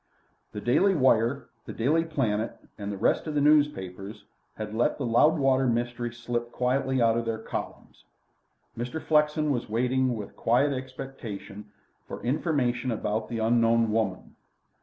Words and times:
The 0.51 0.61
Daily 0.61 0.95
Wire, 0.95 1.49
the 1.65 1.73
Daily 1.73 2.03
Planet, 2.03 2.57
and 2.75 2.91
the 2.91 2.97
rest 2.97 3.27
of 3.27 3.35
the 3.35 3.39
newspapers 3.39 4.23
had 4.55 4.73
let 4.73 4.97
the 4.97 5.05
Loudwater 5.05 5.67
mystery 5.67 6.11
slip 6.11 6.51
quietly 6.51 6.99
out 6.99 7.17
of 7.19 7.25
their 7.25 7.37
columns. 7.37 8.03
Mr. 8.75 8.99
Flexen 8.99 9.51
was 9.51 9.69
waiting 9.69 10.15
with 10.15 10.35
quiet 10.35 10.73
expectation 10.73 11.69
for 12.07 12.23
information 12.23 12.91
about 12.91 13.29
the 13.29 13.37
unknown 13.37 13.91
woman. 13.91 14.35